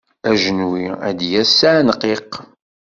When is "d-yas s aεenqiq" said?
1.19-2.31